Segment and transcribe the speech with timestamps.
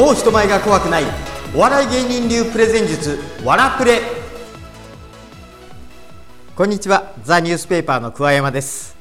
[0.00, 1.02] もう人前が怖くない。
[1.54, 4.00] お笑い芸人流プレゼン術わらプレ。
[6.56, 7.12] こんにちは。
[7.22, 8.96] ザニュースペーパーの桑山です。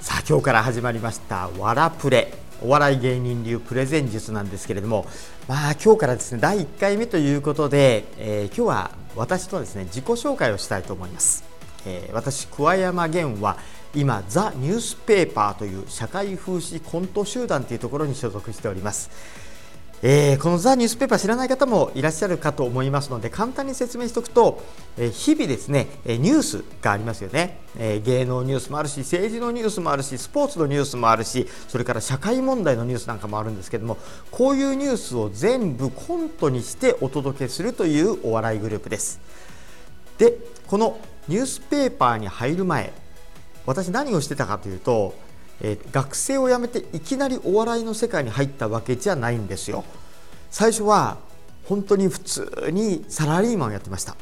[0.00, 2.34] さあ今日から始まりましたわらプレ。
[2.60, 5.06] お笑い芸人流プレゼン術なんですけれども
[5.46, 11.44] まあ今日からですね第1回目ということで、えー、今日は私とですね自己紹介をしたいと思います、
[11.86, 13.58] えー、私桑山源は
[13.94, 19.51] 今ザ・ニュースペーパーという社会風刺コント集団というところに所属しております。
[20.04, 24.60] えー、このザ・ニュースペーパー知らない方もいらっしゃるかと思いますので簡単に説明しておくと、
[24.98, 33.96] えー、日々ですねニュースがありますよね、えー、芸能ニュースもあるし政治のニュースもあるしスポーツのニュースもあるしそれから社会問題のニュースなんかもあるんですけども
[34.32, 39.20] こういうニュースを全部コントにしてお届けするというお笑いグループです。
[40.18, 40.98] でこの
[41.28, 42.92] ニュースペーパーに入る前
[43.66, 45.14] 私何をしてたかというと
[45.64, 49.84] え、学生を辞めていきなりお笑いの世界に入ったわけじゃないんですよ。
[50.52, 51.16] 最初は
[51.64, 54.16] 本当に普通にサラリーマンをやってました、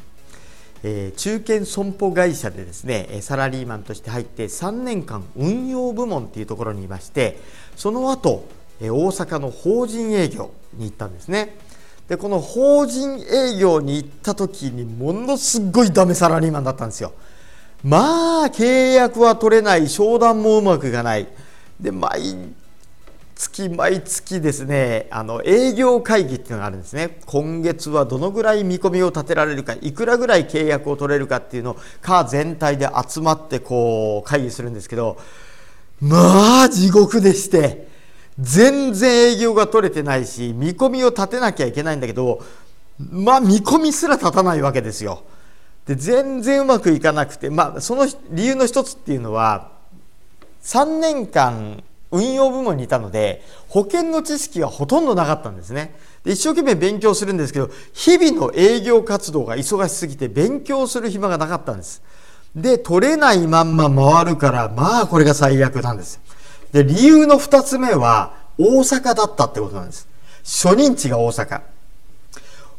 [0.81, 7.37] えー、中堅損保会社でですねサラリーマンとして入って3年間運用部門っていうところにいまして
[7.75, 8.47] その後
[8.79, 11.55] 大阪の法人営業に行ったんですね。
[12.07, 17.11] でこの法人営業に行った時にものすごいダメサラリーマンだったんですよ。
[17.83, 21.27] まあ契約は取れない商談もうまくいかない。
[21.79, 22.35] で毎
[23.41, 35.17] 月毎月ですねあの営業会議っていうのがあるんですね今月はどのぐらい見込みを立てられるかいくらぐらい契約を取れるかっていうのを課全体で集まってこう会議するんですけど
[35.99, 37.87] まあ地獄でして
[38.39, 42.43] 全然営業が取れてないし見込みを立てなきゃいけないんだけど
[42.99, 45.23] まあ見込みすら立たないわけですよ。
[45.87, 49.71] で全然うまくいかなくて、まあ、その理由の一つっていうのは
[50.61, 55.95] 3年間運用部門にいたので保険の知識がほとんどなかったんですね。
[56.23, 62.01] で一生懸命勉強するんですけど日々の営業活動が忙しすぎて勉強する暇がなかったんです。
[62.55, 66.19] で取れないまんま回るからまあこれが最悪なんです。
[66.71, 70.07] で理由の2つ目は大阪だったってことなんです。
[70.43, 71.61] 初任地が大阪。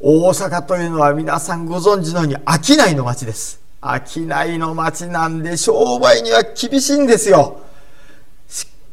[0.00, 3.60] 大阪というのは皆さんご存知のように商いの街です。
[3.82, 7.60] 商いの街なんで商売には厳しいんですよ。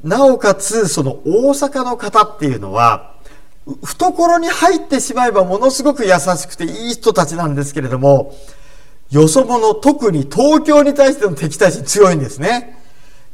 [0.04, 3.16] なおかつ、その大阪の方っていうのは、
[3.84, 8.36] 懐に入ってしまえばものすごく優しくていい人たちなんですけれども、
[9.12, 12.78] よそ者、特に東京に対しての敵対心強いんですね。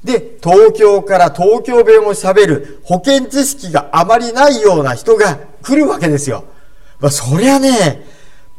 [0.04, 6.46] で、東京から東京弁を喋る保険知識があまりないような人が来るわけですよ。
[7.00, 8.06] まあ、そりゃね、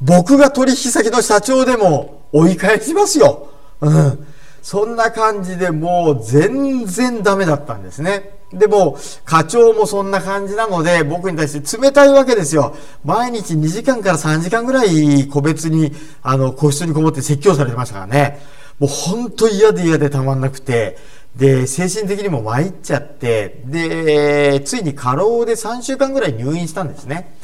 [0.01, 3.49] 僕が取引先の社長でも追い返しますよ。
[3.81, 4.27] うん。
[4.67, 8.33] そんな感じでもう全然ダメだったんですね。
[8.53, 12.75] でも、課長もそんな感じなので、僕に対して冷たいわけですよ。
[13.05, 18.41] 毎日2時間から3時間ぐらい個別に、あの、個室にこもって説教されてましたからね。
[18.81, 20.99] もう本当嫌で嫌でたまんなくて、
[21.37, 27.37] で、精神的にも参っちゃって、で、ついに過労で3週間ぐらい入院したんですね。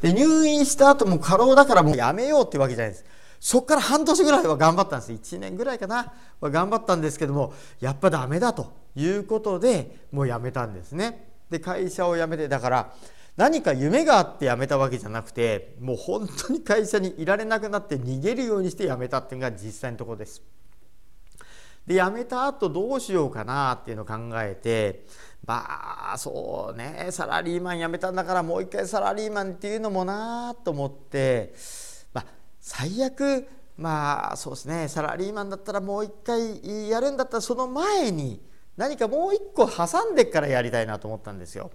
[0.00, 3.04] で、入院した後も過労だからもうやめようってわけじゃないです。
[3.40, 5.12] そこから半年ぐらいは頑張ったんです。
[5.12, 6.12] 1年ぐらいかな。
[6.40, 11.30] は頑張ったんですけども、やっぱダメだということで、もうやめたんですね。
[11.48, 12.94] で、会社を辞めて、だから、
[13.36, 20.42] 何か夢があって辞めたわけじゃなくてもう本当に会社にいられなくなって逃げるようにして辞めたっていうのが実際のところです。
[21.86, 25.06] で辞めた後どうしようかなっていうのを考えて
[25.46, 31.54] まあそうねサラリーマン辞めたんだからもう一回サラリーマンっていうのもなと思って、
[32.60, 38.40] 最悪まあそうですねサラリーマンだったらもう一回やるんだったらその前に
[38.76, 41.70] 何かもう一個挟んでからやりたいなと思ったんですよ。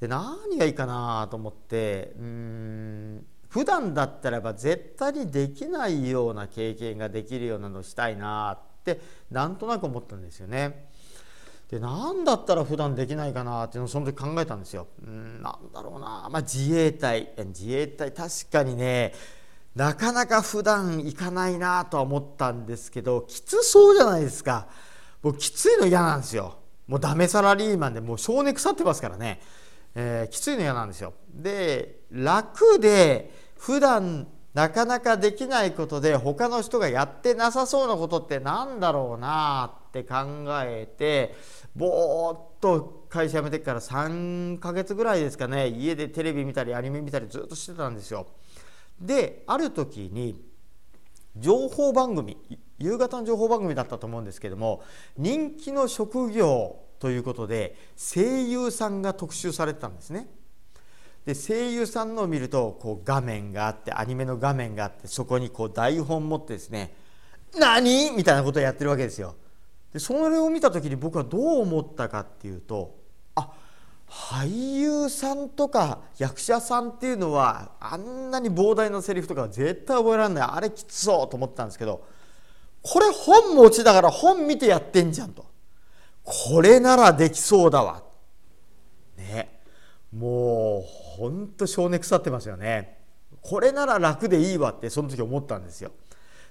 [0.00, 9.00] で何がいいかなと思ってうん普段だったらば絶対にできないような経験ができるようなのをしたいなって
[9.30, 10.90] なんとなく思ったんですよね。
[11.70, 14.86] で何だったら普段できないかなっていうのをその時考えたんですよ。
[15.02, 19.14] うんなんだろうな、まあ、自衛隊自衛隊確かにね
[19.76, 24.68] なかなか普段行かないなとは思ったんですけどきつそうじゃないですか。
[25.20, 26.56] 僕きついの嫌なんですよ。
[26.86, 29.40] もうダメサラリーマンでもう性根腐ってますからね、
[29.94, 31.12] えー、きついの嫌なんですよ。
[31.30, 40.16] で楽で普段なかなかできないことで他の人がやってなさそうなことってなんだろうなって考
[40.62, 41.34] えて
[41.74, 48.26] ぼーっと会社辞めてから3ヶ月ぐらいですかね家でテレビ見たりアニメ見たりずっとしてたんですよ。
[49.00, 50.40] である時に
[51.36, 52.36] 情報番組
[52.78, 54.82] 夕方の情報番組だったと思うんですけども
[55.16, 60.28] 人気の職業ということで声優さんが特集されてたんですね。
[61.26, 66.94] で声優さんのを見るとこう画面があってアニメの画面があってそこにこう台本持ってですね
[67.58, 69.34] 「何?」みたいなことをやってるわけですよ。
[69.92, 72.95] でそれを見た時に僕はどう思ったかっていうと
[74.08, 80.48] 俳優さんとか役者さんっていうのはあんなに膨大なセリフとか絶対覚えられない。
[80.48, 82.04] あれきつそうと思ったんですけど
[82.82, 85.44] これ本持ちだから本見てやってんじゃんと。
[86.22, 88.02] これならできそうだわ。
[89.16, 89.60] ね。
[90.12, 90.82] もう
[91.18, 92.98] ほんと性根腐ってますよね。
[93.42, 95.90] これなら楽でいいわってその時思ったんですよ。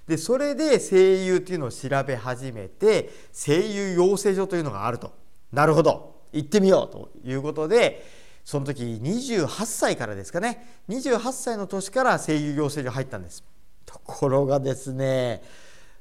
[0.06, 5.12] でそれで声優っていうのを調べ始めて声優養成所というのがあると。
[5.52, 6.15] なるほど。
[6.32, 8.04] 行ってみようということで
[8.44, 13.44] その時28歳からですかね28歳の年から声優養成所入ったんです
[13.84, 15.42] ところがですね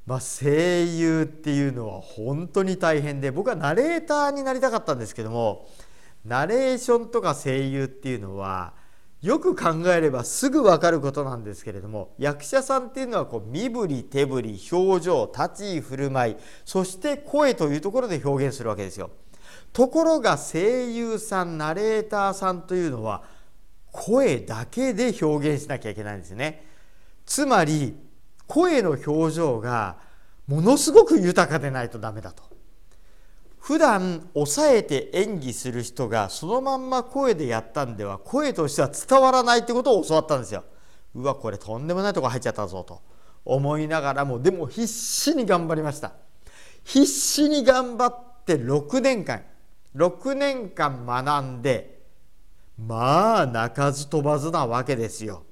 [0.05, 5.67] まあ、声優っていうのは本当に大変で僕はナレーターになりたかったんですけども
[6.23, 8.73] ナレーションとか声優っていうのは
[9.21, 19.09] よく考えればすぐ分かることなんですけれども役者さんっていうのはこう身振り手振り表情立ち居振る舞いそして声というところで表現するわけですよ。
[19.75, 23.23] ところが声優さんナレーターさんというのは
[23.91, 26.65] 声だけで表現しなきゃいけないんですね。
[27.25, 27.93] つまり
[28.47, 29.97] 声の表情が
[30.47, 32.43] ものすごく豊かでないとダメだと。
[33.59, 40.63] 普段抑えて演技する人がそのまんま声でやったんでは声としては伝わらないってことを教わったんですよ。
[41.15, 43.01] うわこれとんでもないとこ入っちゃったぞと。
[43.43, 46.13] 思いながらもでも必死に頑張りました。
[46.85, 49.43] 必死に頑張って6年間
[49.95, 52.01] 6年間学んで
[52.77, 55.43] まあ鳴かず飛ばずなわけですよ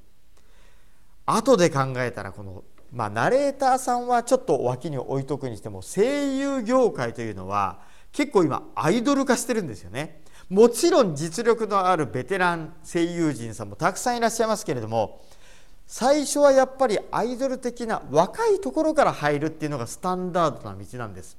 [1.26, 2.64] 後で考えたらこの
[2.94, 7.80] まあ、ナレーターさんはちょっと脇に置いとくにしても声優業界というのは
[8.12, 10.22] 結構今アイドル化してるんですよね。
[10.48, 15.22] もちろん実力のあるベテラン声優陣さんもたくさんいらっしゃいますけれども
[15.88, 21.38] 最初はやっぱりアイドル的な若いところから入るっていうのがスタンダードな道なんです。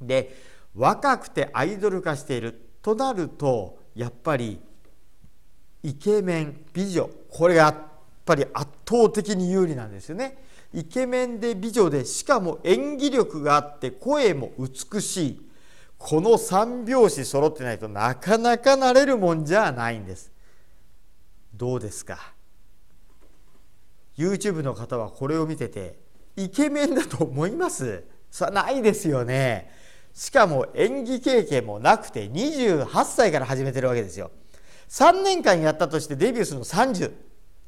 [0.00, 0.34] で
[0.76, 4.60] 若くてアイドル化しているとなるとやっぱり
[5.82, 7.74] イケメン美女これがやっ
[8.24, 10.44] ぱり圧倒的に有利なんですよね。
[10.74, 15.42] イケメンで美女でしかも演技力があって声も美しい。
[15.96, 20.30] この三拍子揃ってないとなかなかなれるもんじゃないんです。
[21.54, 22.34] どうですか
[24.18, 25.98] ？YouTube の方はこれを見てて
[26.36, 28.04] イケメンだと思います？
[28.30, 29.70] さないですよね。
[30.16, 34.30] しかも演技経験もなくて28歳から始めてるわけですよ。
[34.88, 37.12] 3年間やったとしてデビューするの30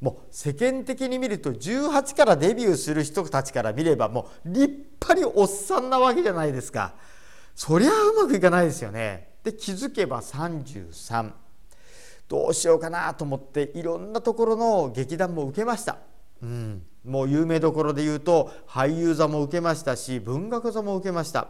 [0.01, 6.95] もう世間的に見ると18からデビューする人たちから見ればもう立派におっさんなわけじゃないですか。
[7.55, 9.29] そりゃうまくいかないですよね。
[9.45, 11.33] で気づけば33
[12.29, 15.99] どうしようかなと思っていろんなところの劇団も受けました、
[16.43, 21.49] うん、もう有名どころで言うと俳優座も受けましたし文学座も受けました。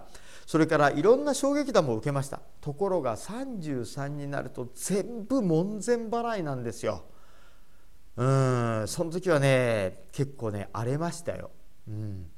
[0.48, 2.40] それからいろんな小劇団も受けました。
[2.62, 7.04] ところが33になると全部門前払いなんですよ。
[8.16, 11.50] うんその時はね結構ね荒れましたよ、
[11.86, 12.30] うん、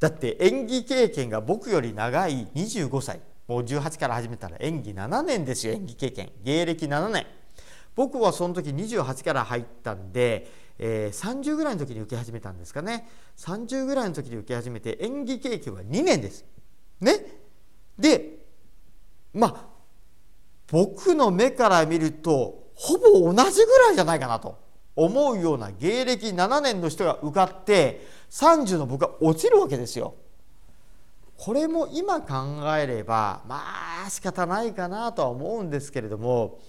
[0.00, 3.20] だって演技経験が僕より長い25歳。
[3.46, 6.32] もう18から始めたら演技7年ですよ演技経験。
[6.42, 7.26] 芸歴7年。
[7.94, 13.06] 僕はその時28から入ったんで、えー、30ぐらいの時に受け始めたんですかね。
[13.36, 16.46] 30ぐらいの時に受け始めて演技経験は2年です。
[16.98, 17.41] ね？
[17.98, 18.38] で
[19.34, 19.66] まあ
[20.70, 24.58] 僕の目から見るとほぼ同じぐらいじゃないかなと
[24.96, 30.14] 思うような芸歴7年の人が受かって30の僕は落ちるわけですよ。
[31.38, 33.62] これも今考えればま
[34.06, 36.60] あ仕方ないかなとは思うんですけれども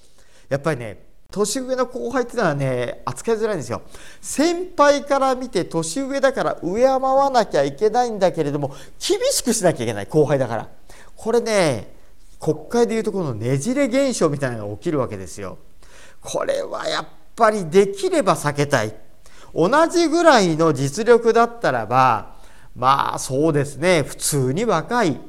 [0.50, 3.84] やっぱりね年上の後輩っていうのはね扱いづらいんですよ
[4.20, 10.70] 先輩から見て年上だから敬わなきゃいけないんだけれども厳しくしなきゃいけない後輩だから
[11.16, 11.94] これね
[12.40, 15.58] 国会でいうとこのねじれ現象みたいなのが起きるわけですよ
[16.22, 18.94] これはやっぱりできれば避けたい
[19.54, 22.36] 同じぐらいの実力だったらば
[22.76, 25.20] まあそうですね普通に若い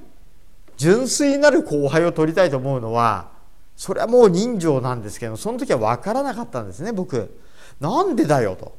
[0.77, 3.35] 純粋なる後輩を取りたいと思うのは
[3.77, 7.39] それはもう人情なんですけどその時は分からなかったんですね僕。
[7.81, 8.77] なんでだよと。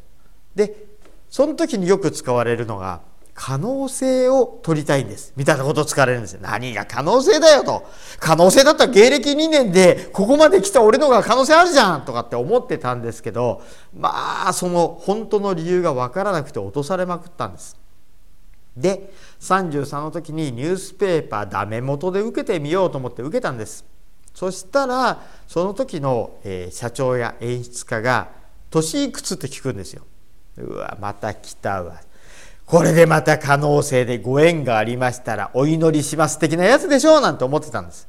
[0.55, 0.85] で
[1.29, 3.01] その時によく使われるのが
[3.35, 7.85] 可能性を取りたいんですみたいなことを使われるんですよ何が可能性だよと
[8.17, 13.61] 可能性だったら芸歴2年でここまで来た俺の方が可能性あるじゃんとかって思ってたんですけど
[13.93, 17.77] まあその本当の理由が分からなくて落とされまくったんです
[18.77, 19.11] で
[19.41, 23.85] 33の時にニュースペーパーダメ元で受けてみようと思って受けたんです
[24.35, 28.29] そしたらその時の、え、社長や演出家が
[28.69, 30.03] 「年いくつ?」って聞くんですよ。
[30.57, 32.01] うわまた来たわ。
[32.65, 38.07] これでまた可能性でご縁がありましたらお祈りします的なやつでしょうなんて思ってたんです。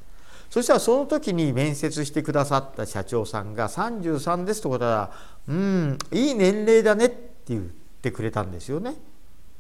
[0.49, 5.11] そしたらその時に面接してくださった社長さんが33ですと答えたら
[5.49, 7.17] 「うんいい年齢だね」って
[7.49, 7.63] 言っ
[8.01, 8.95] てくれたんですよね。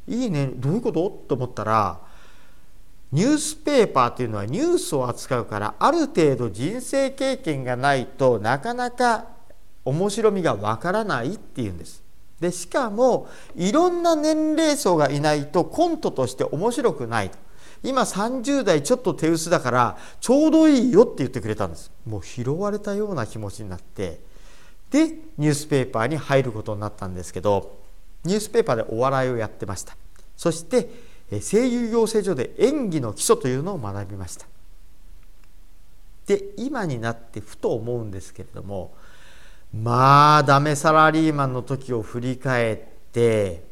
[0.08, 1.10] いいねどういうこと？
[1.28, 1.98] と思ったら
[3.12, 9.26] ニュースペーパーというのはニュースを扱うからある程度人生経験がないとなかなか
[9.84, 12.05] 面白みがわからないっていうんです。
[12.40, 17.38] でしかもいろんな年齢層がいないとコントとして面白くないと。
[17.82, 21.90] 今30代ちょっと手薄だからちょうどいいよって言ってくれたんです。
[22.06, 24.20] もう拾われたような気持ちになって。
[24.90, 27.76] でニュースペーパーに入ることになったんですけど
[28.24, 29.96] ニュースペーパーでお笑いをやってました。
[30.36, 30.88] そして
[31.40, 34.46] 声優養成所で演技の基礎というのを学びました。
[36.26, 38.94] で今になってふと思うんですけれども
[39.72, 42.76] まあダメサラリーマンの時を振り返っ
[43.12, 43.62] て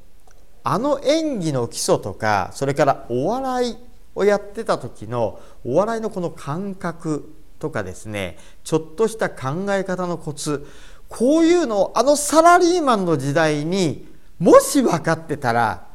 [0.63, 3.77] あの演技の基礎とかそれからお笑い
[4.15, 10.67] をやってた時のお笑いのこの感覚とかですねちょっとした考え方のコツ
[11.09, 14.07] こういうのをあのサラリーマンの時代に
[14.39, 15.87] もし分かってたら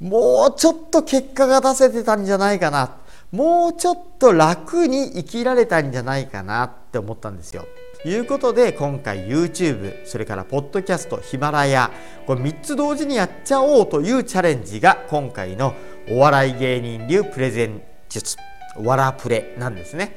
[0.00, 2.96] もうちょっと結果が出せてたんじゃないかな
[3.32, 7.66] もうちょっと楽に生きられたんじゃないかなって思ったんですよ。
[8.04, 11.90] いうことで今回 YouTube それからポッドキャストヒマラヤ
[12.26, 15.74] これ3つ同時にやっちゃおうというチャレンジが今回の
[16.08, 18.36] お笑い芸人流プレゼン術
[18.76, 20.16] わらプレなんですね。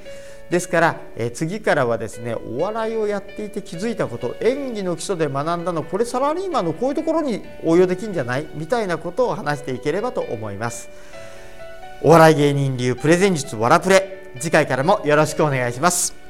[0.52, 8.48] ですから、え次からはですねお笑いをやっていて気づいたこと演技の基礎で学んだのこれサラリーマンのこういうところに応用できるんじゃない？
[8.54, 10.90] みたいなことを話していければと思います。
[12.04, 16.21] お笑い芸人流プレゼン術わらプレ次回からもよろしくお願いします。